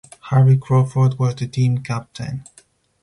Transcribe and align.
Harry 0.31 0.57
Crawford 0.57 1.19
was 1.19 1.35
the 1.35 1.45
team 1.47 1.77
captain. 1.83 2.43